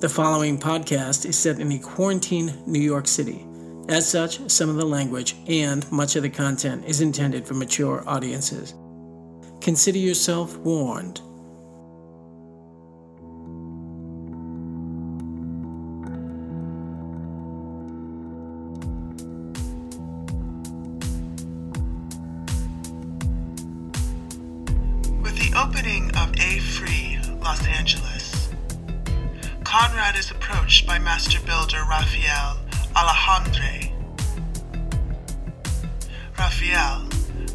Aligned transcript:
The 0.00 0.08
following 0.08 0.58
podcast 0.58 1.26
is 1.26 1.36
set 1.36 1.58
in 1.58 1.72
a 1.72 1.78
quarantine 1.80 2.54
New 2.66 2.78
York 2.78 3.08
City. 3.08 3.44
As 3.88 4.08
such, 4.08 4.48
some 4.48 4.70
of 4.70 4.76
the 4.76 4.84
language 4.84 5.34
and 5.48 5.90
much 5.90 6.14
of 6.14 6.22
the 6.22 6.30
content 6.30 6.84
is 6.84 7.00
intended 7.00 7.44
for 7.44 7.54
mature 7.54 8.04
audiences. 8.06 8.76
Consider 9.60 9.98
yourself 9.98 10.56
warned. 10.58 11.20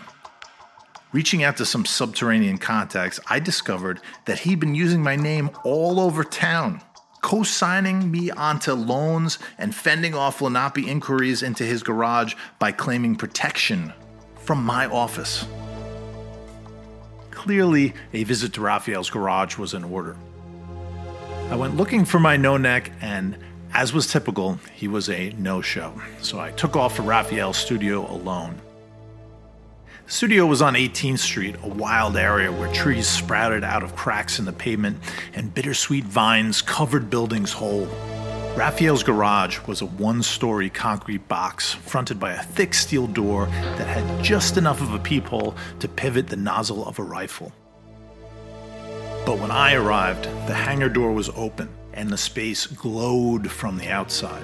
Reaching 1.12 1.44
out 1.44 1.59
to 1.59 1.66
some 1.66 1.84
subterranean 1.84 2.59
contacts, 2.59 3.20
I 3.28 3.38
discovered 3.38 4.00
that 4.25 4.41
he'd 4.41 4.60
been 4.60 4.75
using 4.75 5.03
my 5.03 5.14
name 5.14 5.50
all 5.62 6.00
over 6.00 6.25
town, 6.25 6.81
co 7.22 7.42
signing 7.42 8.10
me 8.10 8.30
onto 8.30 8.72
loans 8.74 9.38
and 9.56 9.74
fending 9.74 10.14
off 10.14 10.42
Lenape 10.42 10.86
inquiries 10.86 11.42
into 11.42 11.64
his 11.64 11.82
garage 11.82 12.34
by 12.58 12.70
claiming 12.70 13.16
protection 13.16 13.92
from 14.36 14.62
my 14.62 14.86
office. 14.86 15.46
Clearly, 17.30 17.94
a 18.12 18.24
visit 18.24 18.52
to 18.54 18.60
Rafael's 18.60 19.08
garage 19.08 19.56
was 19.56 19.72
in 19.72 19.84
order. 19.84 20.16
I 21.50 21.56
went 21.56 21.76
looking 21.76 22.04
for 22.04 22.20
my 22.20 22.36
no 22.36 22.56
neck, 22.56 22.92
and 23.00 23.36
as 23.72 23.92
was 23.92 24.06
typical, 24.06 24.58
he 24.74 24.88
was 24.88 25.08
a 25.08 25.30
no 25.38 25.60
show. 25.60 26.00
So 26.20 26.38
I 26.38 26.50
took 26.52 26.76
off 26.76 26.96
for 26.96 27.02
Rafael's 27.02 27.56
studio 27.56 28.10
alone. 28.10 28.60
The 30.06 30.12
studio 30.12 30.46
was 30.46 30.60
on 30.60 30.74
18th 30.74 31.20
Street, 31.20 31.56
a 31.62 31.68
wild 31.68 32.16
area 32.16 32.50
where 32.50 32.72
trees 32.72 33.06
sprouted 33.06 33.62
out 33.62 33.82
of 33.82 33.94
cracks 33.94 34.38
in 34.38 34.44
the 34.44 34.52
pavement 34.52 34.98
and 35.32 35.54
bittersweet 35.54 36.04
vines 36.04 36.60
covered 36.60 37.08
buildings 37.08 37.52
whole. 37.52 37.86
Rafael's 38.56 39.02
garage 39.02 39.60
was 39.66 39.80
a 39.80 39.86
one 39.86 40.22
story 40.22 40.68
concrete 40.68 41.26
box 41.28 41.72
fronted 41.72 42.18
by 42.18 42.32
a 42.32 42.42
thick 42.42 42.74
steel 42.74 43.06
door 43.06 43.46
that 43.46 43.86
had 43.86 44.22
just 44.24 44.56
enough 44.56 44.82
of 44.82 44.92
a 44.92 44.98
peephole 44.98 45.54
to 45.78 45.88
pivot 45.88 46.26
the 46.26 46.36
nozzle 46.36 46.86
of 46.86 46.98
a 46.98 47.02
rifle. 47.02 47.52
But 49.24 49.38
when 49.38 49.52
I 49.52 49.74
arrived, 49.74 50.24
the 50.48 50.54
hangar 50.54 50.88
door 50.88 51.12
was 51.12 51.30
open 51.30 51.69
and 51.94 52.10
the 52.10 52.19
space 52.19 52.66
glowed 52.66 53.50
from 53.50 53.78
the 53.78 53.88
outside. 53.88 54.42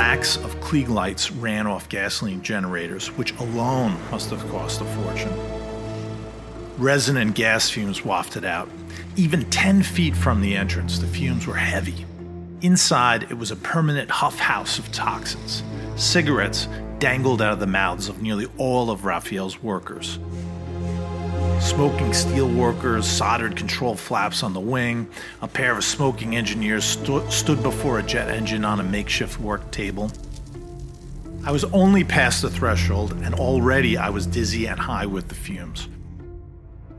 Racks 0.00 0.36
of 0.36 0.58
Klieg 0.60 0.88
lights 0.88 1.30
ran 1.30 1.66
off 1.66 1.90
gasoline 1.90 2.40
generators, 2.40 3.08
which 3.18 3.32
alone 3.38 3.98
must 4.10 4.30
have 4.30 4.40
cost 4.48 4.80
a 4.80 4.84
fortune. 4.86 5.30
Resin 6.78 7.18
and 7.18 7.34
gas 7.34 7.68
fumes 7.68 8.02
wafted 8.02 8.46
out. 8.46 8.70
Even 9.16 9.44
10 9.50 9.82
feet 9.82 10.16
from 10.16 10.40
the 10.40 10.56
entrance, 10.56 10.98
the 11.00 11.06
fumes 11.06 11.46
were 11.46 11.56
heavy. 11.56 12.06
Inside, 12.62 13.24
it 13.24 13.34
was 13.34 13.50
a 13.50 13.56
permanent 13.56 14.10
huff 14.10 14.38
house 14.38 14.78
of 14.78 14.90
toxins. 14.90 15.62
Cigarettes 15.96 16.66
dangled 16.98 17.42
out 17.42 17.52
of 17.52 17.60
the 17.60 17.66
mouths 17.66 18.08
of 18.08 18.22
nearly 18.22 18.46
all 18.56 18.90
of 18.90 19.04
Rafael's 19.04 19.62
workers. 19.62 20.18
Smoking 21.60 22.14
steel 22.14 22.48
workers 22.48 23.06
soldered 23.06 23.54
control 23.54 23.94
flaps 23.94 24.42
on 24.42 24.54
the 24.54 24.60
wing. 24.60 25.08
A 25.42 25.48
pair 25.48 25.76
of 25.76 25.84
smoking 25.84 26.34
engineers 26.34 26.84
stu- 26.84 27.28
stood 27.30 27.62
before 27.62 27.98
a 27.98 28.02
jet 28.02 28.30
engine 28.30 28.64
on 28.64 28.80
a 28.80 28.82
makeshift 28.82 29.38
work 29.38 29.70
table. 29.70 30.10
I 31.44 31.52
was 31.52 31.64
only 31.64 32.02
past 32.02 32.42
the 32.42 32.50
threshold, 32.50 33.12
and 33.22 33.34
already 33.34 33.96
I 33.96 34.08
was 34.08 34.26
dizzy 34.26 34.66
and 34.66 34.80
high 34.80 35.06
with 35.06 35.28
the 35.28 35.34
fumes. 35.34 35.88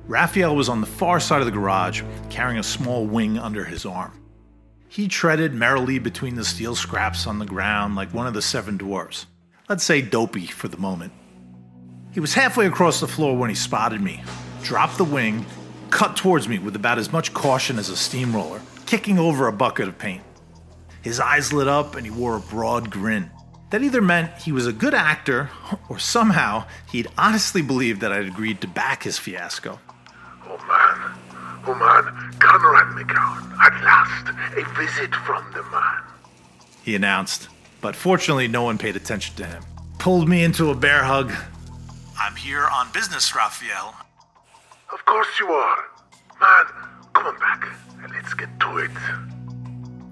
Rafael 0.08 0.56
was 0.56 0.70
on 0.70 0.82
the 0.82 0.88
far 0.88 1.20
side 1.20 1.40
of 1.40 1.46
the 1.46 1.52
garage, 1.52 2.04
carrying 2.30 2.60
a 2.60 2.64
small 2.64 3.06
wing 3.06 3.38
under 3.38 3.66
his 3.66 3.86
arm. 3.86 4.14
He 4.88 5.08
treaded 5.08 5.54
merrily 5.54 6.00
between 6.00 6.36
the 6.36 6.46
steel 6.46 6.76
scraps 6.76 7.26
on 7.26 7.40
the 7.40 7.46
ground 7.46 7.96
like 7.96 8.14
one 8.14 8.28
of 8.28 8.34
the 8.34 8.42
seven 8.42 8.78
dwarfs. 8.78 9.26
Let's 9.70 9.84
say 9.84 10.02
dopey 10.02 10.48
for 10.48 10.68
the 10.68 10.78
moment. 10.78 11.14
He 12.12 12.20
was 12.20 12.34
halfway 12.34 12.68
across 12.68 13.00
the 13.00 13.08
floor 13.08 13.38
when 13.38 13.50
he 13.50 13.56
spotted 13.56 14.02
me, 14.02 14.22
dropped 14.63 14.97
the 14.97 15.03
wing, 15.03 15.46
cut 15.90 16.16
towards 16.16 16.47
me 16.47 16.59
with 16.59 16.75
about 16.75 16.97
as 16.97 17.11
much 17.11 17.34
caution 17.34 17.78
as 17.78 17.90
a 17.90 17.97
steamroller, 17.97 18.61
kicking 18.85 19.19
over 19.19 19.47
a 19.47 19.53
bucket 19.53 19.87
of 19.87 19.97
paint. 19.97 20.23
His 21.02 21.19
eyes 21.19 21.52
lit 21.52 21.67
up 21.67 21.96
and 21.96 22.05
he 22.05 22.11
wore 22.11 22.37
a 22.37 22.41
broad 22.41 22.90
grin. 22.90 23.31
That 23.72 23.81
either 23.84 24.02
meant 24.02 24.37
he 24.41 24.52
was 24.52 24.67
a 24.67 24.73
good 24.73 24.93
actor 24.93 25.49
or 25.90 25.97
somehow 25.97 26.66
he'd 26.91 27.08
honestly 27.17 27.61
believed 27.61 28.02
that 28.02 28.11
I'd 28.11 28.28
agreed 28.28 28.61
to 28.61 28.67
back 28.67 29.03
his 29.03 29.17
fiasco. 29.17 29.79
Oh 30.46 30.58
man, 30.67 31.17
oh 31.66 31.75
man, 31.75 32.34
Conrad 32.40 32.87
McGowan, 32.96 33.58
at 33.59 33.84
last, 33.84 34.28
a 34.58 34.63
visit 34.75 35.16
from 35.16 35.43
the 35.53 35.63
man. 35.72 36.03
He 36.84 36.96
announced, 36.96 37.47
but 37.79 37.96
fortunately 37.96 38.47
no 38.47 38.63
one 38.63 38.78
paid 38.78 38.96
attention 38.96 39.35
to 39.37 39.46
him. 39.46 39.63
Pulled 39.99 40.28
me 40.28 40.43
into 40.43 40.69
a 40.69 40.75
bear 40.75 41.03
hug. 41.03 41.31
I'm 42.19 42.35
here 42.35 42.67
on 42.67 42.91
business, 42.91 43.34
Rafael. 43.35 43.96
Of 44.93 45.05
course 45.05 45.28
you 45.40 45.47
are. 45.47 45.85
Man, 46.40 46.66
come 47.14 47.28
on 47.28 47.40
back, 47.40 47.67
and 48.03 48.11
let's 48.14 48.34
get 48.34 48.49
to 48.59 48.78
it. 48.78 48.91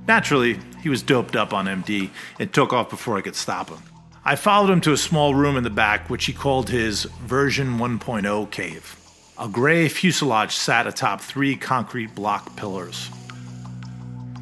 Naturally, 0.07 0.59
he 0.81 0.89
was 0.89 1.03
doped 1.03 1.35
up 1.35 1.53
on 1.53 1.65
MD 1.65 2.09
and 2.39 2.53
took 2.53 2.71
off 2.71 2.89
before 2.89 3.17
I 3.17 3.21
could 3.21 3.35
stop 3.35 3.69
him. 3.69 3.79
I 4.23 4.35
followed 4.35 4.71
him 4.71 4.81
to 4.81 4.93
a 4.93 4.97
small 4.97 5.35
room 5.35 5.57
in 5.57 5.63
the 5.63 5.69
back, 5.69 6.09
which 6.09 6.25
he 6.25 6.33
called 6.33 6.69
his 6.69 7.03
version 7.25 7.77
1.0 7.77 8.51
cave. 8.51 8.95
A 9.37 9.47
gray 9.47 9.87
fuselage 9.89 10.55
sat 10.55 10.87
atop 10.87 11.21
three 11.21 11.55
concrete 11.55 12.15
block 12.15 12.55
pillars. 12.55 13.09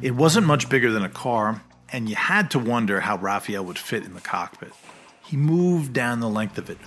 It 0.02 0.12
wasn't 0.12 0.46
much 0.46 0.68
bigger 0.68 0.90
than 0.92 1.04
a 1.04 1.08
car, 1.08 1.62
and 1.90 2.08
you 2.08 2.16
had 2.16 2.50
to 2.52 2.58
wonder 2.58 3.00
how 3.00 3.16
Rafael 3.16 3.64
would 3.64 3.78
fit 3.78 4.04
in 4.04 4.14
the 4.14 4.20
cockpit. 4.20 4.72
He 5.24 5.36
moved 5.36 5.92
down 5.92 6.20
the 6.20 6.28
length 6.28 6.58
of 6.58 6.70
it, 6.70 6.78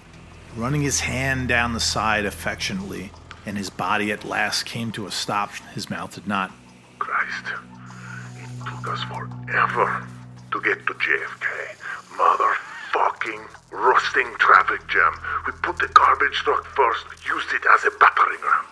running 0.56 0.82
his 0.82 1.02
hand 1.02 1.48
down 1.48 1.74
the 1.74 1.80
side 1.80 2.26
affectionately, 2.26 3.12
and 3.46 3.58
his 3.58 3.70
body 3.70 4.12
at 4.12 4.24
last 4.26 4.66
came 4.66 4.92
to 4.94 5.08
a 5.08 5.12
stop. 5.12 5.52
His 5.74 5.90
mouth 5.90 6.16
did 6.16 6.28
not. 6.28 6.52
Christ, 7.00 7.46
it 8.36 8.50
took 8.66 8.88
us 8.88 9.04
forever 9.04 10.08
to 10.52 10.62
get 10.62 10.86
to 10.88 10.94
JFK. 10.94 11.48
Motherfucking 12.18 13.48
rusting 13.72 14.28
traffic 14.38 14.88
jam. 14.88 15.14
We 15.46 15.54
put 15.64 15.78
the 15.78 15.88
garbage 15.94 16.36
truck 16.44 16.66
first, 16.76 17.06
used 17.28 17.52
it 17.54 17.62
as 17.74 17.86
a 17.86 17.92
battering 18.00 18.42
ram. 18.44 18.66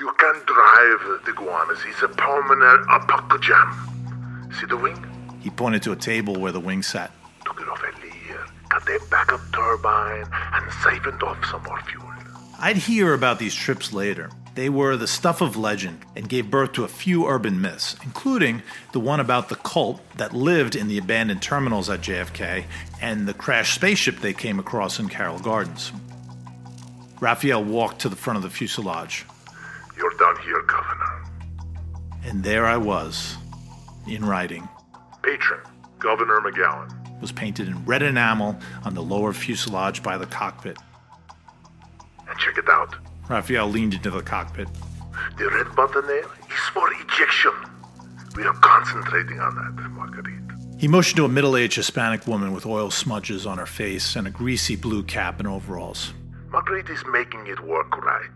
You 0.00 0.12
can 0.18 0.34
drive 0.44 1.24
the 1.24 1.30
iguanas. 1.30 1.78
It's 1.86 2.02
a 2.02 2.08
permanent 2.08 2.86
apoca 2.88 3.40
jam. 3.40 4.50
See 4.58 4.66
the 4.66 4.76
wing? 4.76 4.98
He 5.40 5.50
pointed 5.50 5.82
to 5.84 5.92
a 5.92 5.96
table 5.96 6.34
where 6.34 6.52
the 6.52 6.60
wing 6.60 6.82
sat. 6.82 7.12
Took 7.44 7.60
it 7.60 7.68
off 7.68 7.82
a 7.82 7.92
Lear, 8.02 8.44
got 8.68 8.84
the 8.84 9.00
backup 9.10 9.40
turbine, 9.54 10.26
and 10.52 10.72
siphoned 10.82 11.22
off 11.22 11.38
some 11.46 11.62
more 11.62 11.80
fuel. 11.82 12.05
I'd 12.58 12.76
hear 12.78 13.12
about 13.12 13.38
these 13.38 13.54
trips 13.54 13.92
later. 13.92 14.30
They 14.54 14.70
were 14.70 14.96
the 14.96 15.06
stuff 15.06 15.42
of 15.42 15.56
legend 15.56 16.04
and 16.16 16.28
gave 16.28 16.50
birth 16.50 16.72
to 16.72 16.84
a 16.84 16.88
few 16.88 17.26
urban 17.26 17.60
myths, 17.60 17.94
including 18.02 18.62
the 18.92 19.00
one 19.00 19.20
about 19.20 19.50
the 19.50 19.56
cult 19.56 20.00
that 20.16 20.32
lived 20.32 20.74
in 20.74 20.88
the 20.88 20.96
abandoned 20.96 21.42
terminals 21.42 21.90
at 21.90 22.00
JFK 22.00 22.64
and 23.02 23.28
the 23.28 23.34
crashed 23.34 23.74
spaceship 23.74 24.20
they 24.20 24.32
came 24.32 24.58
across 24.58 24.98
in 24.98 25.10
Carroll 25.10 25.38
Gardens. 25.38 25.92
Rafael 27.20 27.62
walked 27.62 28.00
to 28.00 28.08
the 28.08 28.16
front 28.16 28.38
of 28.38 28.42
the 28.42 28.50
fuselage, 28.50 29.26
You're 29.96 30.14
done 30.18 30.36
here, 30.42 30.62
Governor. 30.62 31.24
and 32.24 32.42
there 32.42 32.64
I 32.64 32.78
was, 32.78 33.36
in 34.06 34.24
writing, 34.24 34.66
Patron, 35.22 35.60
Governor 35.98 36.40
McGowan. 36.40 37.20
was 37.20 37.32
painted 37.32 37.68
in 37.68 37.84
red 37.84 38.02
enamel 38.02 38.58
on 38.84 38.94
the 38.94 39.02
lower 39.02 39.32
fuselage 39.34 40.02
by 40.02 40.16
the 40.16 40.26
cockpit. 40.26 40.78
Check 42.38 42.58
it 42.58 42.68
out. 42.68 42.94
Rafael 43.28 43.68
leaned 43.68 43.94
into 43.94 44.10
the 44.10 44.22
cockpit. 44.22 44.68
The 45.38 45.48
red 45.50 45.74
button 45.74 46.06
there 46.06 46.20
is 46.20 46.68
for 46.72 46.88
ejection. 46.92 47.52
We 48.36 48.44
are 48.44 48.54
concentrating 48.54 49.40
on 49.40 49.54
that, 49.56 49.90
Marguerite. 49.90 50.42
He 50.78 50.88
motioned 50.88 51.16
to 51.16 51.24
a 51.24 51.28
middle 51.28 51.56
aged 51.56 51.76
Hispanic 51.76 52.26
woman 52.26 52.52
with 52.52 52.66
oil 52.66 52.90
smudges 52.90 53.46
on 53.46 53.56
her 53.58 53.66
face 53.66 54.14
and 54.14 54.26
a 54.26 54.30
greasy 54.30 54.76
blue 54.76 55.02
cap 55.02 55.38
and 55.38 55.48
overalls. 55.48 56.12
Marguerite 56.50 56.90
is 56.90 57.02
making 57.10 57.46
it 57.46 57.60
work 57.60 57.96
right. 58.04 58.30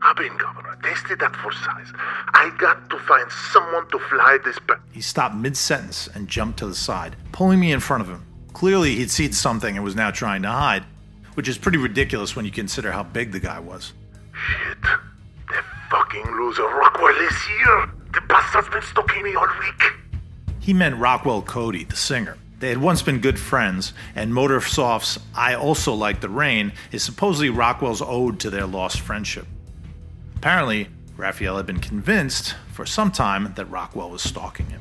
I've 0.00 0.16
been 0.16 0.36
governor, 0.36 0.76
tested 0.82 1.20
that 1.20 1.36
for 1.36 1.52
size. 1.52 1.92
I 1.96 2.54
got 2.58 2.90
to 2.90 2.98
find 3.00 3.30
someone 3.52 3.88
to 3.90 3.98
fly 3.98 4.38
this 4.44 4.58
back. 4.60 4.80
He 4.92 5.00
stopped 5.00 5.34
mid 5.34 5.56
sentence 5.56 6.08
and 6.14 6.28
jumped 6.28 6.58
to 6.58 6.66
the 6.66 6.74
side, 6.74 7.16
pulling 7.32 7.60
me 7.60 7.72
in 7.72 7.80
front 7.80 8.02
of 8.02 8.08
him. 8.08 8.26
Clearly, 8.52 8.94
he'd 8.96 9.10
seen 9.10 9.32
something 9.32 9.76
and 9.76 9.84
was 9.84 9.96
now 9.96 10.10
trying 10.10 10.42
to 10.42 10.50
hide, 10.50 10.84
which 11.34 11.48
is 11.48 11.58
pretty 11.58 11.78
ridiculous 11.78 12.34
when 12.34 12.44
you 12.44 12.50
consider 12.50 12.92
how 12.92 13.02
big 13.02 13.32
the 13.32 13.40
guy 13.40 13.58
was. 13.58 13.92
Shit. 14.32 14.82
The 14.82 15.62
fucking 15.90 16.26
loser 16.26 16.62
Rockwell 16.62 17.16
is 17.16 17.42
here. 17.42 17.90
The 18.12 18.20
bastard's 18.22 18.68
been 18.68 18.82
stalking 18.82 19.22
me 19.22 19.34
all 19.34 19.48
week. 19.60 19.92
He 20.60 20.72
meant 20.72 20.96
Rockwell 20.96 21.42
Cody, 21.42 21.84
the 21.84 21.96
singer. 21.96 22.38
They 22.60 22.68
had 22.70 22.78
once 22.78 23.02
been 23.02 23.18
good 23.18 23.38
friends, 23.38 23.92
and 24.14 24.32
Motorsoft's 24.32 25.18
I 25.34 25.54
Also 25.54 25.92
Like 25.92 26.20
the 26.20 26.28
Rain 26.28 26.72
is 26.92 27.02
supposedly 27.02 27.50
Rockwell's 27.50 28.00
ode 28.00 28.40
to 28.40 28.50
their 28.50 28.64
lost 28.64 29.00
friendship. 29.00 29.46
Apparently, 30.36 30.88
Rafael 31.16 31.56
had 31.56 31.66
been 31.66 31.80
convinced 31.80 32.54
for 32.72 32.86
some 32.86 33.12
time 33.12 33.52
that 33.56 33.66
Rockwell 33.66 34.10
was 34.10 34.22
stalking 34.22 34.66
him. 34.66 34.80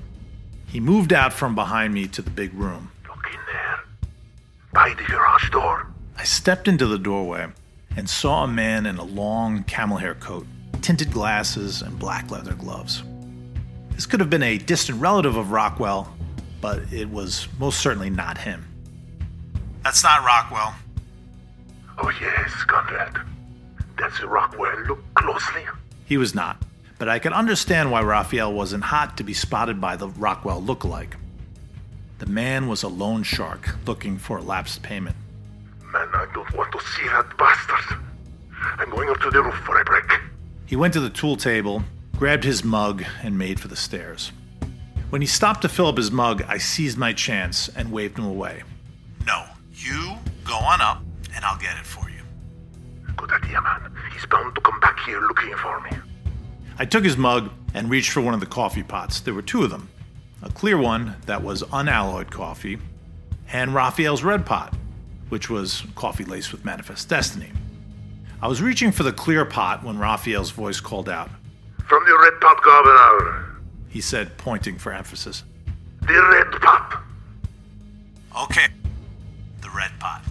He 0.67 0.79
moved 0.79 1.13
out 1.13 1.33
from 1.33 1.53
behind 1.55 1.93
me 1.93 2.07
to 2.07 2.21
the 2.21 2.29
big 2.29 2.53
room. 2.53 2.91
Look 3.07 3.27
in 3.27 3.39
there. 3.51 3.79
By 4.71 4.93
the 4.95 5.03
garage 5.03 5.49
door. 5.51 5.92
I 6.17 6.23
stepped 6.23 6.67
into 6.67 6.85
the 6.85 6.99
doorway 6.99 7.47
and 7.95 8.09
saw 8.09 8.43
a 8.43 8.47
man 8.47 8.85
in 8.85 8.97
a 8.97 9.03
long 9.03 9.63
camel 9.63 9.97
hair 9.97 10.15
coat, 10.15 10.45
tinted 10.81 11.11
glasses, 11.11 11.81
and 11.81 11.97
black 11.99 12.31
leather 12.31 12.53
gloves. 12.53 13.03
This 13.91 14.05
could 14.05 14.19
have 14.19 14.29
been 14.29 14.43
a 14.43 14.57
distant 14.57 14.99
relative 14.99 15.35
of 15.35 15.51
Rockwell, 15.51 16.13
but 16.61 16.91
it 16.91 17.09
was 17.09 17.47
most 17.59 17.79
certainly 17.79 18.09
not 18.09 18.37
him. 18.37 18.65
That's 19.83 20.03
not 20.03 20.23
Rockwell. 20.23 20.75
Oh, 21.97 22.11
yes, 22.19 22.51
Conrad. 22.65 23.17
That's 23.99 24.21
Rockwell. 24.23 24.79
Look 24.87 25.13
closely. 25.13 25.63
He 26.05 26.17
was 26.17 26.33
not, 26.33 26.63
but 26.97 27.09
I 27.09 27.19
could 27.19 27.33
understand 27.33 27.91
why 27.91 28.01
Rafael 28.01 28.51
wasn't 28.51 28.85
hot 28.85 29.17
to 29.17 29.23
be 29.23 29.33
spotted 29.33 29.79
by 29.79 29.95
the 29.95 30.09
Rockwell 30.09 30.61
look-alike. 30.61 31.17
The 32.19 32.25
man 32.25 32.67
was 32.67 32.83
a 32.83 32.87
loan 32.87 33.23
shark 33.23 33.75
looking 33.85 34.17
for 34.17 34.37
a 34.37 34.41
lapsed 34.41 34.81
payment. 34.81 35.15
Man, 36.13 36.27
I 36.29 36.33
don't 36.33 36.53
want 36.55 36.71
to 36.71 36.79
see 36.79 37.07
that 37.07 37.35
bastard. 37.37 37.97
I'm 38.77 38.89
going 38.91 39.09
up 39.09 39.19
to 39.21 39.31
the 39.31 39.41
roof 39.41 39.55
for 39.65 39.79
a 39.81 39.83
break. 39.83 40.05
He 40.65 40.75
went 40.75 40.93
to 40.93 40.99
the 40.99 41.09
tool 41.09 41.35
table, 41.35 41.83
grabbed 42.17 42.43
his 42.43 42.63
mug, 42.63 43.03
and 43.23 43.37
made 43.37 43.59
for 43.59 43.67
the 43.67 43.75
stairs. 43.75 44.31
When 45.09 45.21
he 45.21 45.27
stopped 45.27 45.63
to 45.63 45.69
fill 45.69 45.87
up 45.87 45.97
his 45.97 46.11
mug, 46.11 46.43
I 46.47 46.57
seized 46.59 46.97
my 46.97 47.13
chance 47.13 47.67
and 47.69 47.91
waved 47.91 48.17
him 48.17 48.25
away. 48.25 48.63
No, 49.25 49.45
you 49.73 50.15
go 50.45 50.55
on 50.55 50.81
up, 50.81 51.01
and 51.35 51.43
I'll 51.43 51.57
get 51.57 51.77
it 51.77 51.85
for 51.85 52.07
you. 52.09 52.21
Good 53.15 53.31
idea, 53.31 53.61
man. 53.61 53.91
He's 54.13 54.25
bound 54.27 54.53
to 54.55 54.61
come 54.61 54.79
back 54.79 54.99
here 55.05 55.19
looking 55.19 55.55
for 55.55 55.81
me. 55.81 55.91
I 56.77 56.85
took 56.85 57.03
his 57.03 57.17
mug 57.17 57.51
and 57.73 57.89
reached 57.89 58.11
for 58.11 58.21
one 58.21 58.33
of 58.35 58.39
the 58.39 58.45
coffee 58.45 58.83
pots. 58.83 59.19
There 59.19 59.33
were 59.33 59.41
two 59.41 59.63
of 59.63 59.71
them 59.71 59.89
a 60.43 60.49
clear 60.49 60.77
one 60.77 61.15
that 61.25 61.41
was 61.41 61.63
unalloyed 61.71 62.29
coffee, 62.29 62.77
and 63.51 63.73
Rafael's 63.73 64.23
red 64.23 64.45
pot, 64.45 64.75
which 65.33 65.49
was 65.49 65.83
coffee 65.95 66.23
laced 66.25 66.51
with 66.51 66.63
manifest 66.63 67.09
destiny. 67.09 67.51
I 68.39 68.47
was 68.47 68.61
reaching 68.61 68.91
for 68.91 69.01
the 69.01 69.11
clear 69.11 69.45
pot 69.45 69.83
when 69.83 69.97
Rafael's 69.97 70.51
voice 70.51 70.79
called 70.79 71.09
out. 71.09 71.31
From 71.87 72.05
the 72.05 72.15
Red 72.21 72.39
Pot 72.39 72.61
Governor. 72.63 73.55
He 73.89 73.99
said, 73.99 74.37
pointing 74.37 74.77
for 74.77 74.93
emphasis. 74.93 75.43
The 76.01 76.13
Red 76.13 76.61
Pot. 76.61 77.01
Okay, 78.43 78.67
the 79.61 79.71
red 79.71 79.91
pot. 79.99 80.21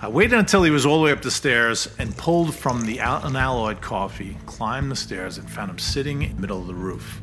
I 0.00 0.08
waited 0.08 0.38
until 0.38 0.62
he 0.62 0.70
was 0.70 0.86
all 0.86 1.00
the 1.00 1.04
way 1.04 1.12
up 1.12 1.20
the 1.20 1.30
stairs 1.30 1.86
and 1.98 2.16
pulled 2.16 2.54
from 2.54 2.86
the 2.86 3.00
al- 3.00 3.26
unalloyed 3.26 3.82
coffee, 3.82 4.38
climbed 4.46 4.90
the 4.90 4.96
stairs, 4.96 5.36
and 5.36 5.50
found 5.50 5.70
him 5.70 5.78
sitting 5.78 6.22
in 6.22 6.36
the 6.36 6.40
middle 6.40 6.60
of 6.62 6.66
the 6.66 6.74
roof. 6.74 7.20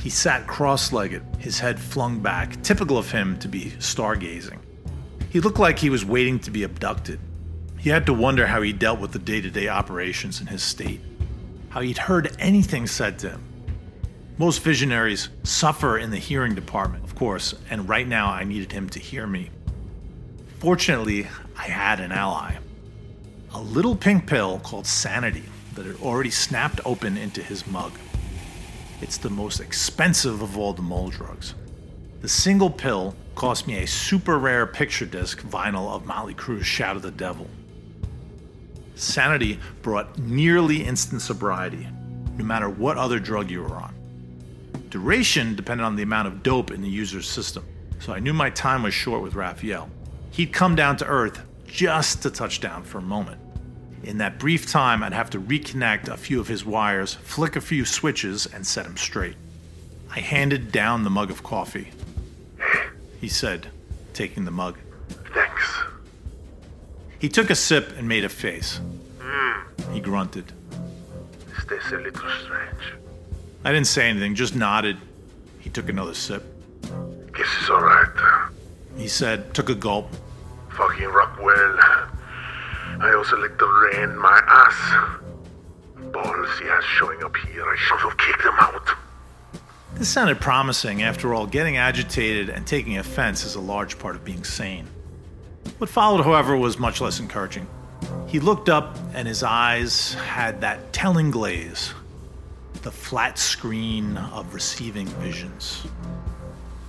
He 0.00 0.08
sat 0.08 0.46
cross 0.46 0.92
legged, 0.92 1.24
his 1.40 1.58
head 1.58 1.80
flung 1.80 2.20
back, 2.20 2.62
typical 2.62 2.96
of 2.96 3.10
him 3.10 3.40
to 3.40 3.48
be 3.48 3.72
stargazing. 3.80 4.60
He 5.30 5.40
looked 5.40 5.60
like 5.60 5.78
he 5.78 5.90
was 5.90 6.04
waiting 6.04 6.40
to 6.40 6.50
be 6.50 6.64
abducted. 6.64 7.20
He 7.78 7.88
had 7.88 8.04
to 8.06 8.12
wonder 8.12 8.48
how 8.48 8.62
he 8.62 8.72
dealt 8.72 8.98
with 8.98 9.12
the 9.12 9.18
day 9.20 9.40
to 9.40 9.48
day 9.48 9.68
operations 9.68 10.40
in 10.40 10.48
his 10.48 10.62
state, 10.62 11.00
how 11.68 11.80
he'd 11.80 11.98
heard 11.98 12.34
anything 12.40 12.88
said 12.88 13.18
to 13.20 13.30
him. 13.30 13.44
Most 14.38 14.62
visionaries 14.62 15.28
suffer 15.44 15.98
in 15.98 16.10
the 16.10 16.18
hearing 16.18 16.56
department, 16.56 17.04
of 17.04 17.14
course, 17.14 17.54
and 17.70 17.88
right 17.88 18.08
now 18.08 18.26
I 18.26 18.42
needed 18.42 18.72
him 18.72 18.90
to 18.90 18.98
hear 18.98 19.26
me. 19.26 19.50
Fortunately, 20.58 21.28
I 21.56 21.68
had 21.68 22.00
an 22.00 22.10
ally. 22.10 22.56
A 23.52 23.60
little 23.60 23.94
pink 23.94 24.26
pill 24.26 24.58
called 24.58 24.86
Sanity 24.86 25.44
that 25.74 25.86
had 25.86 25.96
already 26.00 26.30
snapped 26.30 26.80
open 26.84 27.16
into 27.16 27.40
his 27.40 27.66
mug. 27.68 27.92
It's 29.00 29.16
the 29.16 29.30
most 29.30 29.60
expensive 29.60 30.42
of 30.42 30.58
all 30.58 30.72
the 30.72 30.82
mole 30.82 31.10
drugs. 31.10 31.54
The 32.20 32.28
single 32.28 32.70
pill 32.70 33.14
cost 33.40 33.66
me 33.66 33.82
a 33.82 33.86
super 33.86 34.38
rare 34.38 34.66
picture 34.66 35.06
disc 35.06 35.40
vinyl 35.40 35.90
of 35.90 36.04
Motley 36.04 36.34
Crue's 36.34 36.66
Shout 36.66 36.96
of 36.96 37.00
the 37.00 37.10
Devil. 37.10 37.48
Sanity 38.96 39.58
brought 39.80 40.18
nearly 40.18 40.84
instant 40.84 41.22
sobriety, 41.22 41.88
no 42.36 42.44
matter 42.44 42.68
what 42.68 42.98
other 42.98 43.18
drug 43.18 43.50
you 43.50 43.62
were 43.62 43.76
on. 43.76 43.94
Duration 44.90 45.56
depended 45.56 45.86
on 45.86 45.96
the 45.96 46.02
amount 46.02 46.28
of 46.28 46.42
dope 46.42 46.70
in 46.70 46.82
the 46.82 46.88
user's 46.90 47.26
system, 47.26 47.64
so 47.98 48.12
I 48.12 48.18
knew 48.18 48.34
my 48.34 48.50
time 48.50 48.82
was 48.82 48.92
short 48.92 49.22
with 49.22 49.34
Rafael. 49.34 49.88
He'd 50.32 50.52
come 50.52 50.76
down 50.76 50.98
to 50.98 51.06
Earth 51.06 51.40
just 51.66 52.22
to 52.24 52.30
touch 52.30 52.60
down 52.60 52.82
for 52.82 52.98
a 52.98 53.02
moment. 53.16 53.40
In 54.02 54.18
that 54.18 54.38
brief 54.38 54.70
time, 54.70 55.02
I'd 55.02 55.14
have 55.14 55.30
to 55.30 55.40
reconnect 55.40 56.08
a 56.08 56.18
few 56.18 56.40
of 56.40 56.48
his 56.48 56.66
wires, 56.66 57.14
flick 57.14 57.56
a 57.56 57.62
few 57.62 57.86
switches, 57.86 58.44
and 58.44 58.66
set 58.66 58.84
him 58.84 58.98
straight. 58.98 59.36
I 60.14 60.20
handed 60.20 60.72
down 60.72 61.04
the 61.04 61.10
mug 61.10 61.30
of 61.30 61.42
coffee. 61.42 61.90
He 63.20 63.28
said, 63.28 63.68
taking 64.14 64.44
the 64.44 64.50
mug. 64.50 64.78
Thanks. 65.34 65.76
He 67.18 67.28
took 67.28 67.50
a 67.50 67.54
sip 67.54 67.96
and 67.98 68.08
made 68.08 68.24
a 68.24 68.28
face. 68.28 68.80
Hmm. 69.20 69.92
He 69.92 70.00
grunted. 70.00 70.52
Is 71.58 71.64
this 71.66 71.92
a 71.92 71.96
little 71.96 72.30
strange? 72.44 72.94
I 73.64 73.72
didn't 73.72 73.88
say 73.88 74.08
anything, 74.08 74.34
just 74.34 74.56
nodded. 74.56 74.96
He 75.58 75.68
took 75.68 75.90
another 75.90 76.14
sip. 76.14 76.42
Guess 77.34 77.46
it's 77.60 77.70
alright. 77.70 78.08
he 78.96 79.06
said, 79.06 79.52
took 79.52 79.68
a 79.68 79.74
gulp. 79.74 80.08
Fucking 80.70 81.08
Rockwell. 81.08 81.76
I 83.02 83.12
also 83.16 83.36
licked 83.38 83.58
the 83.58 83.66
rain 83.66 84.16
my 84.16 84.42
ass. 84.46 85.10
Balls 86.12 86.58
he 86.58 86.66
has 86.66 86.84
showing 86.84 87.22
up 87.22 87.36
here. 87.36 87.64
I 87.64 87.76
should 87.76 87.98
have 88.00 88.16
kicked 88.16 88.42
him 88.42 88.54
out. 88.58 88.79
This 90.00 90.08
sounded 90.08 90.40
promising. 90.40 91.02
After 91.02 91.34
all, 91.34 91.46
getting 91.46 91.76
agitated 91.76 92.48
and 92.48 92.66
taking 92.66 92.96
offense 92.96 93.44
is 93.44 93.54
a 93.54 93.60
large 93.60 93.98
part 93.98 94.16
of 94.16 94.24
being 94.24 94.44
sane. 94.44 94.88
What 95.76 95.90
followed, 95.90 96.22
however, 96.22 96.56
was 96.56 96.78
much 96.78 97.02
less 97.02 97.20
encouraging. 97.20 97.66
He 98.26 98.40
looked 98.40 98.70
up, 98.70 98.96
and 99.12 99.28
his 99.28 99.42
eyes 99.42 100.14
had 100.14 100.62
that 100.62 100.94
telling 100.94 101.30
glaze, 101.30 101.92
the 102.80 102.90
flat 102.90 103.38
screen 103.38 104.16
of 104.16 104.54
receiving 104.54 105.06
visions. 105.20 105.86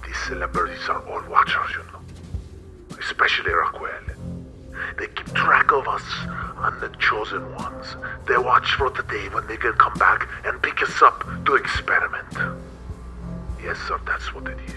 These 0.08 0.18
celebrities 0.28 0.88
are 0.88 1.06
all 1.06 1.22
watchers, 1.30 1.70
you 1.72 1.84
know. 1.92 2.98
Especially 2.98 3.52
Rockwell. 3.52 3.92
They 4.98 5.08
keep 5.08 5.34
track 5.34 5.74
of 5.74 5.86
us 5.86 6.04
and 6.60 6.80
the 6.80 6.88
chosen 6.98 7.56
ones. 7.56 7.88
They 8.26 8.38
watch 8.38 8.72
for 8.76 8.90
the 8.90 9.04
day 9.04 9.28
when 9.34 9.46
they 9.48 9.58
can 9.58 9.74
come 9.74 9.96
back 9.96 10.30
and 10.46 10.64
pick 10.64 10.82
us 10.82 11.02
up 11.02 11.26
to 11.44 11.56
experiment. 11.56 12.71
Yes, 13.64 13.78
sir, 13.88 14.00
that's 14.06 14.34
what 14.34 14.48
it 14.48 14.58
is. 14.68 14.76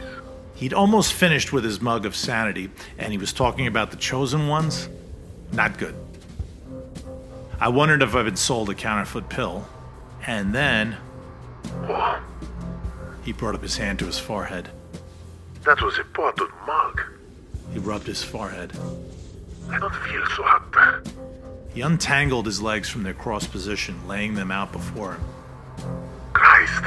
He'd 0.54 0.72
almost 0.72 1.12
finished 1.12 1.52
with 1.52 1.64
his 1.64 1.80
mug 1.80 2.06
of 2.06 2.14
sanity, 2.14 2.70
and 2.98 3.12
he 3.12 3.18
was 3.18 3.32
talking 3.32 3.66
about 3.66 3.90
the 3.90 3.96
chosen 3.96 4.46
ones. 4.48 4.88
Not 5.52 5.78
good. 5.78 5.94
I 7.60 7.68
wondered 7.68 8.02
if 8.02 8.14
I'd 8.14 8.24
been 8.24 8.36
sold 8.36 8.70
a 8.70 8.74
counterfeit 8.74 9.28
pill. 9.28 9.66
And 10.26 10.54
then 10.54 10.96
he 13.24 13.32
brought 13.32 13.54
up 13.54 13.62
his 13.62 13.76
hand 13.76 13.98
to 13.98 14.06
his 14.06 14.18
forehead. 14.18 14.70
that 15.64 15.80
was 15.82 15.98
a 15.98 16.04
bottled 16.04 16.50
mug. 16.66 17.02
He 17.72 17.78
rubbed 17.78 18.06
his 18.06 18.22
forehead. 18.22 18.72
I 19.70 19.78
don't 19.78 19.94
feel 19.94 20.24
so 20.36 20.42
hot. 20.42 21.06
He 21.74 21.80
untangled 21.80 22.46
his 22.46 22.62
legs 22.62 22.88
from 22.88 23.02
their 23.02 23.14
cross 23.14 23.46
position, 23.46 24.06
laying 24.06 24.34
them 24.34 24.50
out 24.50 24.72
before 24.72 25.14
him. 25.14 25.24
Christ. 26.32 26.84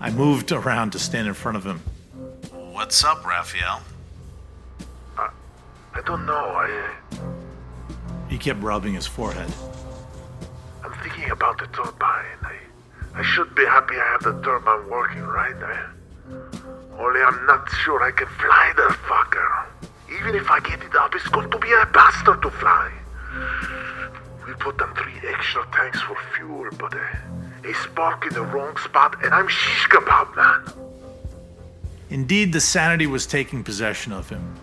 I 0.00 0.10
moved 0.10 0.52
around 0.52 0.92
to 0.92 0.98
stand 0.98 1.26
in 1.26 1.34
front 1.34 1.56
of 1.56 1.64
him. 1.64 1.80
What's 2.72 3.02
up, 3.04 3.26
Rafael? 3.26 3.80
I 5.18 6.00
don't 6.06 6.24
know. 6.26 6.34
I, 6.34 6.92
He 8.28 8.38
kept 8.38 8.62
rubbing 8.62 8.94
his 8.94 9.06
forehead. 9.06 9.52
I'm 10.84 10.92
thinking 11.02 11.30
about 11.30 11.58
the 11.58 11.66
turbine. 11.66 12.38
I, 12.42 12.54
I 13.14 13.22
should 13.22 13.52
be 13.56 13.64
happy 13.64 13.96
I 13.96 14.12
have 14.12 14.22
the 14.22 14.40
turbine 14.42 14.88
working, 14.88 15.22
right? 15.22 15.56
I, 15.56 15.86
only 16.98 17.20
I'm 17.20 17.44
not 17.46 17.68
sure 17.82 18.02
I 18.02 18.12
can 18.12 18.28
fly 18.28 18.72
the 18.76 18.94
fucker. 19.08 19.66
Even 20.20 20.36
if 20.36 20.48
I 20.48 20.60
get 20.60 20.82
it 20.82 20.94
up, 20.94 21.14
it's 21.16 21.26
going 21.28 21.50
to 21.50 21.58
be 21.58 21.72
a 21.72 21.86
bastard 21.86 22.42
to 22.42 22.50
fly. 22.50 22.92
We 24.46 24.52
put 24.54 24.80
on 24.80 24.94
three 24.94 25.18
extra 25.28 25.66
tanks 25.72 26.00
for 26.02 26.16
fuel, 26.36 26.68
but 26.78 26.94
uh, 26.94 26.98
a 27.64 27.74
spark 27.74 28.26
in 28.26 28.34
the 28.34 28.42
wrong 28.42 28.76
spot, 28.76 29.16
and 29.24 29.34
I'm 29.34 29.48
shish 29.48 29.88
kebab, 29.88 30.36
man. 30.36 30.88
Indeed, 32.10 32.52
the 32.52 32.60
sanity 32.60 33.06
was 33.06 33.26
taking 33.26 33.62
possession 33.62 34.12
of 34.12 34.28
him. 34.28 34.54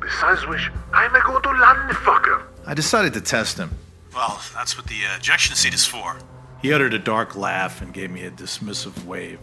Besides 0.00 0.46
which, 0.46 0.70
I'm 0.92 1.12
going 1.12 1.42
to 1.42 1.50
land 1.50 1.90
the 1.90 1.94
fucker. 1.94 2.42
I 2.66 2.74
decided 2.74 3.14
to 3.14 3.20
test 3.20 3.56
him. 3.58 3.70
Well, 4.14 4.40
that's 4.54 4.76
what 4.76 4.86
the 4.86 5.06
uh, 5.06 5.16
ejection 5.16 5.54
seat 5.54 5.74
is 5.74 5.86
for. 5.86 6.18
He 6.60 6.72
uttered 6.72 6.92
a 6.92 6.98
dark 6.98 7.36
laugh 7.36 7.80
and 7.82 7.94
gave 7.94 8.10
me 8.10 8.24
a 8.24 8.30
dismissive 8.30 9.04
wave. 9.04 9.38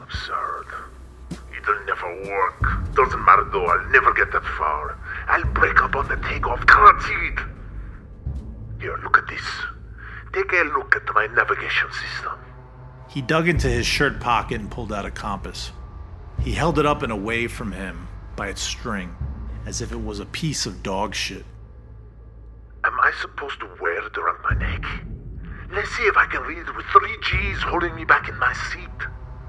Absurd. 0.00 0.66
It'll 1.30 1.84
never 1.84 2.22
work. 2.28 2.94
Doesn't 2.94 3.24
matter 3.24 3.44
though, 3.52 3.66
I'll 3.66 3.90
never 3.90 4.12
get 4.14 4.32
that 4.32 4.44
far. 4.56 4.98
I'll 5.28 5.44
break 5.52 5.82
up 5.82 5.96
on 5.96 6.08
the 6.08 6.16
takeoff, 6.28 6.64
guaranteed. 6.66 7.38
Here, 8.80 8.96
look 9.02 9.18
at 9.18 9.26
this. 9.26 9.42
Take 10.36 10.52
a 10.52 10.64
look 10.64 10.94
at 10.94 11.14
my 11.14 11.28
navigation 11.28 11.88
system. 11.90 12.38
He 13.08 13.22
dug 13.22 13.48
into 13.48 13.68
his 13.68 13.86
shirt 13.86 14.20
pocket 14.20 14.60
and 14.60 14.70
pulled 14.70 14.92
out 14.92 15.06
a 15.06 15.10
compass. 15.10 15.72
He 16.42 16.52
held 16.52 16.78
it 16.78 16.84
up 16.84 17.02
and 17.02 17.10
away 17.10 17.46
from 17.46 17.72
him 17.72 18.06
by 18.36 18.48
its 18.48 18.60
string, 18.60 19.16
as 19.64 19.80
if 19.80 19.92
it 19.92 20.04
was 20.04 20.20
a 20.20 20.26
piece 20.26 20.66
of 20.66 20.82
dog 20.82 21.14
shit. 21.14 21.46
Am 22.84 22.92
I 23.00 23.12
supposed 23.22 23.60
to 23.60 23.68
wear 23.80 24.06
it 24.06 24.18
around 24.18 24.42
my 24.42 24.58
neck? 24.58 24.84
Let's 25.72 25.88
see 25.96 26.02
if 26.02 26.18
I 26.18 26.26
can 26.26 26.42
read 26.42 26.58
it 26.58 26.76
with 26.76 26.84
three 26.92 27.16
G's 27.22 27.62
holding 27.62 27.94
me 27.94 28.04
back 28.04 28.28
in 28.28 28.36
my 28.38 28.52
seat. 28.70 28.90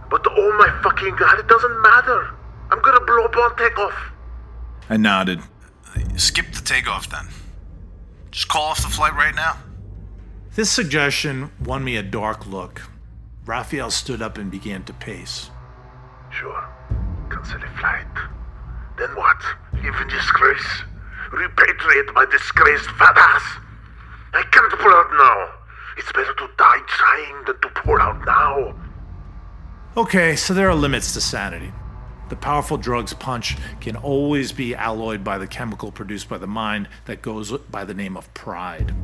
But 0.09 0.25
oh 0.25 0.57
my 0.57 0.69
fucking 0.83 1.17
god, 1.17 1.37
it 1.37 1.49
doesn't 1.49 1.81
matter. 1.81 2.29
I'm 2.71 2.81
gonna 2.81 3.03
blow 3.03 3.25
up 3.25 3.35
on 3.35 3.57
takeoff. 3.57 4.11
I 4.89 4.95
nodded. 4.95 5.41
Skip 6.15 6.53
the 6.53 6.61
takeoff 6.61 7.09
then. 7.09 7.27
Just 8.31 8.47
call 8.47 8.67
off 8.67 8.81
the 8.81 8.87
flight 8.87 9.15
right 9.15 9.35
now. 9.35 9.57
This 10.57 10.71
suggestion 10.71 11.51
won 11.63 11.83
me 11.83 11.97
a 11.97 12.01
dark 12.01 12.47
look. 12.47 12.81
Rafael 13.45 13.91
stood 13.91 14.23
up 14.23 14.39
and 14.39 14.49
began 14.49 14.83
to 14.85 14.93
pace. 14.93 15.51
Sure. 16.31 16.67
Cancel 17.29 17.59
the 17.59 17.67
flight. 17.77 18.07
Then 18.97 19.15
what? 19.15 19.37
Live 19.73 19.93
in 20.01 20.07
disgrace? 20.07 20.81
Repatriate 21.29 22.11
my 22.15 22.25
disgraced 22.31 22.89
fat 22.97 23.15
ass? 23.15 23.43
I 24.33 24.41
can't 24.51 24.71
pull 24.79 24.89
out 24.89 25.11
now. 25.11 25.53
It's 25.95 26.11
better 26.11 26.33
to 26.33 26.49
die 26.57 26.81
trying 26.87 27.45
than 27.45 27.61
to 27.61 27.69
pull 27.81 28.01
out 28.01 28.25
now. 28.25 28.75
Okay, 29.95 30.35
so 30.35 30.55
there 30.55 30.71
are 30.71 30.75
limits 30.75 31.13
to 31.13 31.21
sanity. 31.21 31.71
The 32.29 32.35
powerful 32.35 32.77
drug's 32.77 33.13
punch 33.13 33.57
can 33.79 33.95
always 33.95 34.51
be 34.53 34.73
alloyed 34.73 35.23
by 35.23 35.37
the 35.37 35.45
chemical 35.45 35.91
produced 35.91 36.27
by 36.27 36.39
the 36.39 36.47
mind 36.47 36.89
that 37.05 37.21
goes 37.21 37.51
by 37.69 37.85
the 37.85 37.93
name 37.93 38.17
of 38.17 38.33
pride. 38.33 38.95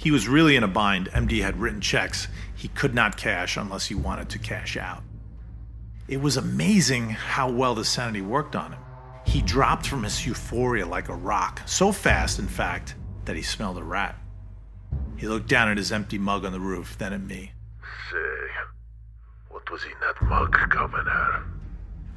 He 0.00 0.10
was 0.10 0.26
really 0.26 0.56
in 0.56 0.62
a 0.62 0.68
bind. 0.68 1.10
MD 1.10 1.42
had 1.42 1.60
written 1.60 1.82
checks 1.82 2.26
he 2.56 2.68
could 2.68 2.94
not 2.94 3.18
cash 3.18 3.58
unless 3.58 3.88
he 3.88 3.94
wanted 3.94 4.30
to 4.30 4.38
cash 4.38 4.78
out. 4.78 5.02
It 6.08 6.22
was 6.22 6.38
amazing 6.38 7.10
how 7.10 7.50
well 7.50 7.74
the 7.74 7.84
sanity 7.84 8.22
worked 8.22 8.56
on 8.56 8.72
him. 8.72 8.80
He 9.26 9.42
dropped 9.42 9.86
from 9.86 10.04
his 10.04 10.26
euphoria 10.26 10.86
like 10.86 11.10
a 11.10 11.14
rock, 11.14 11.60
so 11.66 11.92
fast, 11.92 12.38
in 12.38 12.48
fact, 12.48 12.94
that 13.26 13.36
he 13.36 13.42
smelled 13.42 13.76
a 13.76 13.82
rat. 13.82 14.16
He 15.18 15.28
looked 15.28 15.48
down 15.48 15.68
at 15.68 15.76
his 15.76 15.92
empty 15.92 16.16
mug 16.16 16.46
on 16.46 16.52
the 16.52 16.60
roof, 16.60 16.96
then 16.96 17.12
at 17.12 17.20
me. 17.20 17.52
Say, 18.10 18.48
what 19.50 19.70
was 19.70 19.84
in 19.84 19.90
that 20.00 20.22
mug, 20.22 20.56
Governor? 20.70 21.44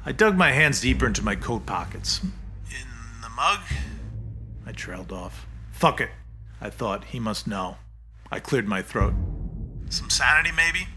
I 0.06 0.12
dug 0.12 0.38
my 0.38 0.52
hands 0.52 0.80
deeper 0.80 1.06
into 1.06 1.22
my 1.22 1.36
coat 1.36 1.66
pockets. 1.66 2.22
In 2.22 2.88
the 3.20 3.28
mug? 3.28 3.60
I 4.64 4.72
trailed 4.72 5.12
off. 5.12 5.46
Fuck 5.70 6.00
it, 6.00 6.08
I 6.60 6.70
thought. 6.70 7.04
He 7.04 7.20
must 7.20 7.46
know. 7.46 7.76
I 8.30 8.40
cleared 8.40 8.66
my 8.66 8.82
throat. 8.82 9.14
Some 9.90 10.10
sanity, 10.10 10.50
maybe? 10.56 10.88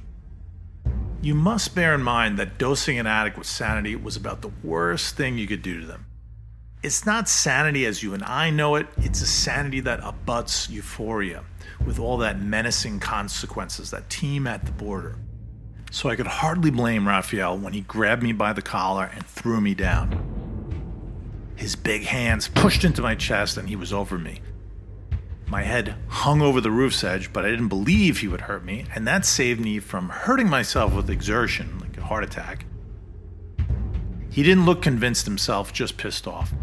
You 1.22 1.36
must 1.36 1.76
bear 1.76 1.96
in 1.96 2.04
mind 2.04 2.38
that 2.40 2.58
dosing 2.58 3.00
an 3.00 3.08
addict 3.08 3.38
with 3.38 3.48
sanity 3.48 3.96
was 3.96 4.16
about 4.16 4.42
the 4.42 4.52
worst 4.64 5.16
thing 5.16 5.38
you 5.38 5.48
could 5.48 5.62
do 5.62 5.82
to 5.82 5.86
them. 5.86 6.06
It's 6.84 7.06
not 7.06 7.28
sanity 7.28 7.86
as 7.86 8.04
you 8.04 8.14
and 8.14 8.24
I 8.24 8.52
know 8.52 8.76
it, 8.76 8.88
it's 8.98 9.22
a 9.22 9.28
sanity 9.28 9.80
that 9.82 10.00
abuts 10.04 10.70
euphoria, 10.70 11.44
with 11.86 12.00
all 12.00 12.18
that 12.20 12.40
menacing 12.40 13.00
consequences 13.00 13.90
that 13.92 14.10
team 14.10 14.46
at 14.46 14.66
the 14.66 14.72
border. 14.72 15.18
So 15.90 16.10
I 16.10 16.16
could 16.16 16.28
hardly 16.28 16.70
blame 16.70 17.08
Rafael 17.08 17.58
when 17.58 17.74
he 17.74 17.82
grabbed 17.82 18.22
me 18.22 18.32
by 18.32 18.54
the 18.54 18.62
collar 18.62 19.10
and 19.14 19.26
threw 19.26 19.60
me 19.60 19.74
down. 19.74 20.24
His 21.56 21.76
big 21.76 22.04
hands 22.04 22.48
pushed 22.48 22.84
into 22.84 23.02
my 23.02 23.16
chest 23.16 23.58
and 23.58 23.68
he 23.68 23.76
was 23.76 23.92
over 23.92 24.20
me. 24.20 24.42
My 25.50 25.64
head 25.64 25.96
hung 26.10 26.42
over 26.42 26.60
the 26.60 26.72
roof's 26.72 27.04
edge, 27.06 27.32
but 27.32 27.46
I 27.46 27.50
didn't 27.50 27.70
believe 27.70 28.20
he 28.20 28.28
would 28.28 28.42
hurt 28.42 28.66
me, 28.66 28.86
and 28.94 29.08
that 29.08 29.26
saved 29.26 29.62
me 29.62 29.80
from 29.80 30.10
hurting 30.10 30.50
myself 30.50 30.94
with 30.94 31.10
exertion, 31.10 31.80
like 31.80 31.98
a 31.98 32.02
heart 32.02 32.26
attack. 32.26 32.66
He 34.30 34.44
didn't 34.44 34.66
look 34.66 34.82
convinced 34.82 35.26
himself, 35.26 35.72
just 35.72 35.98
pissed 35.98 36.28
off. 36.28 36.54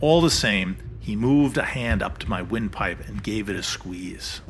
All 0.00 0.20
the 0.20 0.30
same, 0.30 0.76
he 1.00 1.16
moved 1.16 1.58
a 1.58 1.64
hand 1.64 2.02
up 2.02 2.18
to 2.18 2.30
my 2.30 2.40
windpipe 2.40 3.06
and 3.08 3.22
gave 3.22 3.48
it 3.48 3.56
a 3.56 3.62
squeeze. 3.62 4.40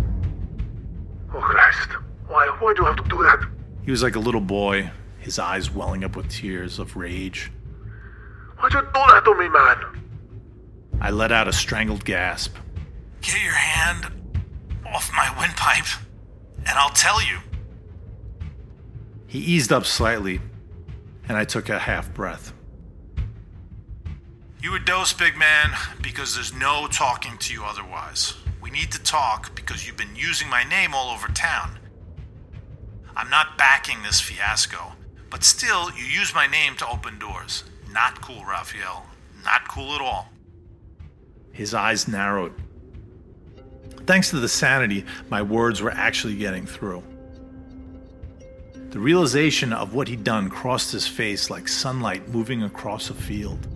Oh, 1.35 1.40
Christ. 1.40 1.88
Why, 2.28 2.47
why 2.61 2.75
do 2.75 2.85
I 2.85 2.88
have 2.88 3.02
to 3.02 3.09
do 3.09 3.23
that? 3.23 3.40
He 3.83 3.90
was 3.90 4.02
like 4.02 4.16
a 4.16 4.21
little 4.21 4.40
boy, 4.40 4.90
his 5.18 5.38
eyes 5.38 5.71
welling 5.71 6.04
up 6.04 6.16
with 6.16 6.28
tears 6.28 6.78
of 6.78 6.97
rage. 6.97 7.50
Why'd 8.59 8.75
you 8.75 8.80
do 8.83 8.87
that 8.92 9.23
to 9.25 9.35
me, 9.35 9.49
man? 9.49 10.02
I 11.00 11.11
let 11.11 11.33
out 11.33 11.49
a 11.49 11.52
strangled 11.52 12.04
gasp. 12.04 12.56
Get 13.25 13.43
your 13.43 13.54
hand 13.54 14.07
off 14.87 15.11
my 15.12 15.35
windpipe, 15.38 15.87
and 16.59 16.78
I'll 16.78 16.90
tell 16.90 17.23
you. 17.23 17.38
He 19.26 19.38
eased 19.38 19.73
up 19.73 19.87
slightly, 19.87 20.40
and 21.26 21.37
I 21.38 21.45
took 21.45 21.71
a 21.71 21.78
half 21.78 22.12
breath. 22.12 22.52
You 24.62 24.73
were 24.73 24.78
dosed, 24.78 25.19
big 25.19 25.38
man, 25.38 25.71
because 26.02 26.35
there's 26.35 26.52
no 26.54 26.87
talking 26.87 27.38
to 27.38 27.52
you 27.52 27.64
otherwise. 27.64 28.35
We 28.61 28.71
need 28.71 28.93
to 28.93 29.02
talk 29.02 29.54
because 29.54 29.87
you've 29.87 29.97
been 29.97 30.14
using 30.14 30.49
my 30.50 30.64
name 30.64 30.95
all 30.95 31.11
over 31.11 31.28
town. 31.28 31.78
I'm 33.16 33.31
not 33.31 33.57
backing 33.57 34.02
this 34.02 34.21
fiasco, 34.21 34.93
but 35.31 35.45
still, 35.45 35.90
you 35.93 36.04
use 36.04 36.35
my 36.35 36.47
name 36.47 36.76
to 36.76 36.88
open 36.88 37.19
doors. 37.19 37.64
Not 37.90 38.21
cool, 38.21 38.45
Rafael. 38.45 39.07
Not 39.45 39.66
cool 39.69 39.95
at 39.95 40.00
all. 40.02 40.28
His 41.52 41.73
eyes 41.73 42.07
narrowed. 42.07 42.52
Thanks 44.06 44.30
to 44.30 44.40
the 44.40 44.49
sanity, 44.49 45.04
my 45.30 45.42
words 45.42 45.80
were 45.80 45.92
actually 45.92 46.37
getting 46.37 46.66
through. 46.66 47.02
The 48.90 49.00
realization 49.00 49.73
of 49.73 49.94
what 49.94 50.08
he'd 50.08 50.23
done 50.23 50.49
crossed 50.49 50.92
his 50.92 51.06
face 51.06 51.50
like 51.50 51.66
sunlight 51.66 52.28
moving 52.28 52.62
across 52.62 53.11
a 53.11 53.14
field. 53.14 53.66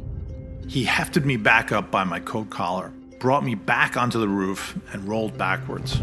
He 0.69 0.85
hefted 0.85 1.25
me 1.27 1.37
back 1.37 1.73
up 1.73 1.91
by 1.91 2.05
my 2.05 2.21
coat 2.21 2.51
collar, 2.51 2.93
brought 3.19 3.43
me 3.43 3.55
back 3.55 3.97
onto 3.97 4.21
the 4.21 4.29
roof, 4.29 4.79
and 4.93 5.09
rolled 5.09 5.37
backwards. 5.37 6.01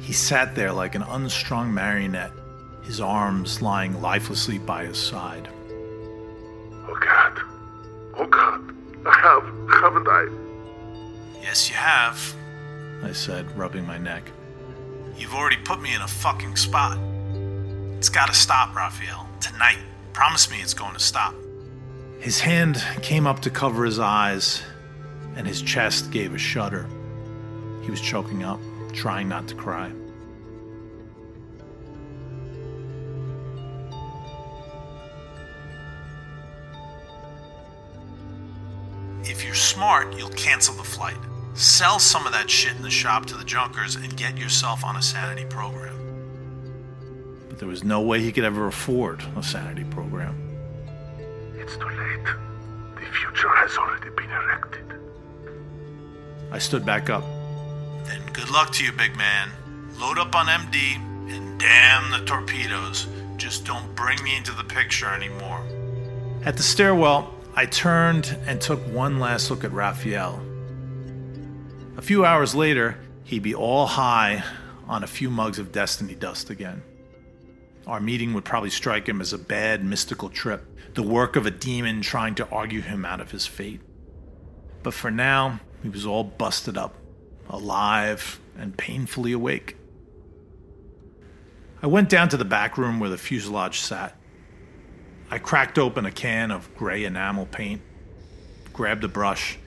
He 0.00 0.12
sat 0.12 0.54
there 0.54 0.72
like 0.72 0.94
an 0.94 1.02
unstrung 1.02 1.72
marionette, 1.72 2.32
his 2.84 3.00
arms 3.00 3.60
lying 3.60 4.00
lifelessly 4.00 4.58
by 4.58 4.86
his 4.86 4.98
side. 4.98 5.48
Oh 6.88 6.98
God. 7.00 7.40
Oh 8.16 8.26
God. 8.26 8.74
I 9.06 9.12
have, 9.12 9.44
haven't 9.82 10.08
I? 10.08 10.28
Yes, 11.42 11.68
you 11.68 11.76
have, 11.76 12.34
I 13.02 13.12
said, 13.12 13.56
rubbing 13.56 13.86
my 13.86 13.98
neck. 13.98 14.30
You've 15.16 15.34
already 15.34 15.56
put 15.56 15.80
me 15.80 15.94
in 15.94 16.02
a 16.02 16.08
fucking 16.08 16.56
spot. 16.56 16.98
It's 17.98 18.08
gotta 18.08 18.34
stop, 18.34 18.74
Rafael. 18.74 19.28
Tonight. 19.40 19.78
Promise 20.16 20.50
me 20.50 20.62
it's 20.62 20.72
going 20.72 20.94
to 20.94 20.98
stop. 20.98 21.34
His 22.20 22.40
hand 22.40 22.82
came 23.02 23.26
up 23.26 23.40
to 23.40 23.50
cover 23.50 23.84
his 23.84 23.98
eyes, 23.98 24.62
and 25.36 25.46
his 25.46 25.60
chest 25.60 26.10
gave 26.10 26.32
a 26.32 26.38
shudder. 26.38 26.88
He 27.82 27.90
was 27.90 28.00
choking 28.00 28.42
up, 28.42 28.58
trying 28.94 29.28
not 29.28 29.46
to 29.48 29.54
cry. 29.54 29.92
If 39.24 39.44
you're 39.44 39.54
smart, 39.54 40.16
you'll 40.16 40.30
cancel 40.30 40.74
the 40.76 40.82
flight. 40.82 41.18
Sell 41.56 41.98
some 41.98 42.26
of 42.26 42.32
that 42.32 42.50
shit 42.50 42.76
in 42.76 42.82
the 42.82 42.90
shop 42.90 43.24
to 43.26 43.34
the 43.34 43.44
junkers 43.44 43.96
and 43.96 44.14
get 44.14 44.36
yourself 44.36 44.84
on 44.84 44.96
a 44.96 45.02
sanity 45.02 45.46
program. 45.46 45.96
But 47.48 47.58
there 47.58 47.68
was 47.68 47.82
no 47.82 48.02
way 48.02 48.20
he 48.20 48.30
could 48.30 48.44
ever 48.44 48.66
afford 48.66 49.22
a 49.36 49.42
sanity 49.42 49.84
program. 49.84 50.36
It's 51.56 51.78
too 51.78 51.88
late. 51.88 52.24
The 52.96 53.06
future 53.10 53.48
has 53.48 53.74
already 53.78 54.10
been 54.10 54.30
erected. 54.30 54.84
I 56.52 56.58
stood 56.58 56.84
back 56.84 57.08
up. 57.08 57.24
Then 58.04 58.20
good 58.34 58.50
luck 58.50 58.70
to 58.72 58.84
you, 58.84 58.92
big 58.92 59.16
man. 59.16 59.50
Load 59.98 60.18
up 60.18 60.34
on 60.34 60.46
MD 60.46 60.96
and 61.30 61.58
damn 61.58 62.10
the 62.10 62.22
torpedoes. 62.26 63.06
Just 63.38 63.64
don't 63.64 63.94
bring 63.94 64.22
me 64.22 64.36
into 64.36 64.52
the 64.52 64.64
picture 64.64 65.08
anymore. 65.08 65.64
At 66.44 66.58
the 66.58 66.62
stairwell, 66.62 67.32
I 67.54 67.64
turned 67.64 68.36
and 68.46 68.60
took 68.60 68.80
one 68.92 69.18
last 69.18 69.50
look 69.50 69.64
at 69.64 69.72
Rafael. 69.72 70.42
A 71.96 72.02
few 72.02 72.26
hours 72.26 72.54
later, 72.54 72.98
he'd 73.24 73.42
be 73.42 73.54
all 73.54 73.86
high 73.86 74.44
on 74.86 75.02
a 75.02 75.06
few 75.06 75.30
mugs 75.30 75.58
of 75.58 75.72
Destiny 75.72 76.14
dust 76.14 76.50
again. 76.50 76.82
Our 77.86 78.00
meeting 78.00 78.34
would 78.34 78.44
probably 78.44 78.68
strike 78.68 79.08
him 79.08 79.22
as 79.22 79.32
a 79.32 79.38
bad 79.38 79.82
mystical 79.82 80.28
trip, 80.28 80.66
the 80.92 81.02
work 81.02 81.36
of 81.36 81.46
a 81.46 81.50
demon 81.50 82.02
trying 82.02 82.34
to 82.34 82.48
argue 82.50 82.82
him 82.82 83.06
out 83.06 83.20
of 83.20 83.30
his 83.30 83.46
fate. 83.46 83.80
But 84.82 84.92
for 84.92 85.10
now, 85.10 85.60
he 85.82 85.88
was 85.88 86.04
all 86.04 86.22
busted 86.22 86.76
up, 86.76 86.94
alive, 87.48 88.40
and 88.58 88.76
painfully 88.76 89.32
awake. 89.32 89.76
I 91.82 91.86
went 91.86 92.10
down 92.10 92.28
to 92.28 92.36
the 92.36 92.44
back 92.44 92.76
room 92.76 93.00
where 93.00 93.10
the 93.10 93.16
fuselage 93.16 93.80
sat. 93.80 94.16
I 95.30 95.38
cracked 95.38 95.78
open 95.78 96.04
a 96.04 96.12
can 96.12 96.50
of 96.50 96.74
gray 96.76 97.04
enamel 97.04 97.46
paint, 97.46 97.80
grabbed 98.72 99.04
a 99.04 99.08
brush, 99.08 99.58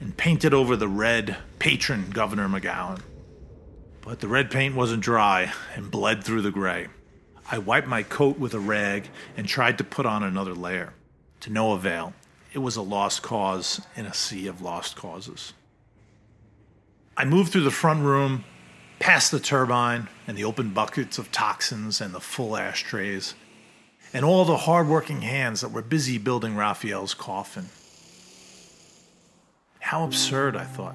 and 0.00 0.16
painted 0.16 0.54
over 0.54 0.76
the 0.76 0.88
red 0.88 1.36
patron 1.58 2.10
Governor 2.10 2.48
McGowan. 2.48 3.00
But 4.00 4.20
the 4.20 4.28
red 4.28 4.50
paint 4.50 4.74
wasn't 4.74 5.02
dry 5.02 5.52
and 5.74 5.90
bled 5.90 6.24
through 6.24 6.42
the 6.42 6.50
gray. 6.50 6.88
I 7.50 7.58
wiped 7.58 7.86
my 7.86 8.02
coat 8.02 8.38
with 8.38 8.54
a 8.54 8.60
rag 8.60 9.08
and 9.36 9.46
tried 9.46 9.78
to 9.78 9.84
put 9.84 10.06
on 10.06 10.22
another 10.22 10.54
layer. 10.54 10.94
To 11.40 11.50
no 11.50 11.72
avail. 11.72 12.14
It 12.52 12.58
was 12.58 12.76
a 12.76 12.82
lost 12.82 13.22
cause 13.22 13.80
in 13.96 14.06
a 14.06 14.14
sea 14.14 14.46
of 14.46 14.62
lost 14.62 14.96
causes. 14.96 15.52
I 17.16 17.24
moved 17.24 17.52
through 17.52 17.64
the 17.64 17.70
front 17.70 18.02
room, 18.02 18.44
past 18.98 19.30
the 19.30 19.40
turbine 19.40 20.08
and 20.26 20.36
the 20.36 20.44
open 20.44 20.70
buckets 20.70 21.18
of 21.18 21.30
toxins 21.32 22.00
and 22.00 22.14
the 22.14 22.20
full 22.20 22.56
ashtrays, 22.56 23.34
and 24.12 24.24
all 24.24 24.44
the 24.44 24.56
hard-working 24.56 25.22
hands 25.22 25.60
that 25.60 25.72
were 25.72 25.82
busy 25.82 26.18
building 26.18 26.56
Rafael's 26.56 27.14
coffin. 27.14 27.68
How 29.80 30.04
absurd, 30.04 30.56
I 30.56 30.64
thought. 30.64 30.94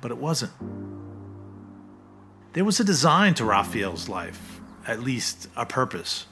But 0.00 0.10
it 0.10 0.18
wasn't. 0.18 0.52
There 2.54 2.64
was 2.64 2.80
a 2.80 2.84
design 2.84 3.34
to 3.34 3.44
Rafael's 3.44 4.08
life, 4.08 4.60
at 4.86 5.00
least 5.00 5.48
a 5.56 5.64
purpose. 5.64 6.26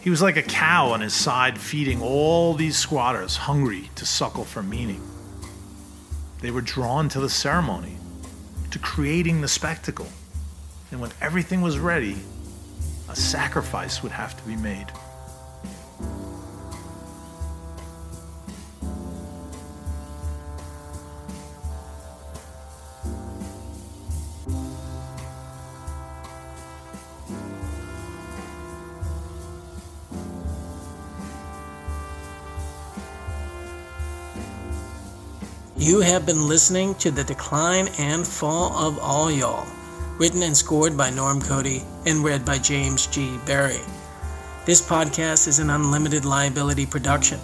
He 0.00 0.10
was 0.10 0.20
like 0.20 0.36
a 0.36 0.42
cow 0.42 0.88
on 0.88 1.00
his 1.00 1.14
side, 1.14 1.58
feeding 1.58 2.02
all 2.02 2.54
these 2.54 2.76
squatters, 2.76 3.36
hungry 3.36 3.90
to 3.94 4.04
suckle 4.04 4.44
for 4.44 4.62
meaning. 4.62 5.00
They 6.40 6.50
were 6.50 6.60
drawn 6.60 7.08
to 7.10 7.20
the 7.20 7.30
ceremony, 7.30 7.96
to 8.72 8.78
creating 8.78 9.40
the 9.40 9.48
spectacle. 9.48 10.08
And 10.90 11.00
when 11.00 11.12
everything 11.20 11.62
was 11.62 11.78
ready, 11.78 12.16
a 13.08 13.16
sacrifice 13.16 14.02
would 14.02 14.12
have 14.12 14.36
to 14.36 14.42
be 14.46 14.56
made. 14.56 14.86
You 35.82 35.98
have 35.98 36.24
been 36.24 36.46
listening 36.46 36.94
to 37.00 37.10
The 37.10 37.24
Decline 37.24 37.88
and 37.98 38.24
Fall 38.24 38.70
of 38.72 39.00
All 39.00 39.32
Y'all, 39.32 39.66
written 40.16 40.44
and 40.44 40.56
scored 40.56 40.96
by 40.96 41.10
Norm 41.10 41.40
Cody 41.42 41.82
and 42.06 42.22
read 42.22 42.44
by 42.44 42.58
James 42.58 43.08
G. 43.08 43.36
Barry. 43.46 43.80
This 44.64 44.80
podcast 44.80 45.48
is 45.48 45.58
an 45.58 45.70
unlimited 45.70 46.24
liability 46.24 46.86
production. 46.86 47.40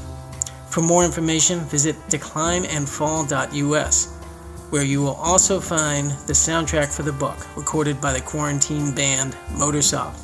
For 0.70 0.82
more 0.82 1.04
information, 1.04 1.64
visit 1.64 1.96
declineandfall.us, 2.10 4.06
where 4.70 4.84
you 4.84 5.02
will 5.02 5.16
also 5.16 5.58
find 5.58 6.12
the 6.28 6.32
soundtrack 6.32 6.94
for 6.94 7.02
the 7.02 7.10
book, 7.10 7.44
recorded 7.56 8.00
by 8.00 8.12
the 8.12 8.20
quarantine 8.20 8.94
band 8.94 9.34
Motorsoft. 9.54 10.22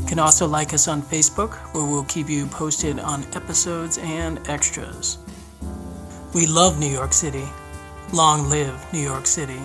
You 0.00 0.06
can 0.06 0.18
also 0.18 0.46
like 0.48 0.72
us 0.72 0.88
on 0.88 1.02
Facebook, 1.02 1.52
where 1.74 1.84
we'll 1.84 2.04
keep 2.04 2.30
you 2.30 2.46
posted 2.46 2.98
on 2.98 3.26
episodes 3.34 3.98
and 3.98 4.40
extras. 4.48 5.18
We 6.34 6.46
love 6.46 6.80
New 6.80 6.90
York 6.90 7.12
City. 7.12 7.48
Long 8.12 8.50
live 8.50 8.92
New 8.92 8.98
York 8.98 9.24
City. 9.24 9.60